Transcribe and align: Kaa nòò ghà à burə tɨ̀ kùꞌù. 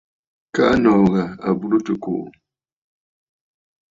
Kaa 0.55 0.73
nòò 0.83 1.01
ghà 1.13 1.23
à 1.47 1.49
burə 1.59 1.77
tɨ̀ 1.85 1.95
kùꞌù. 2.03 2.25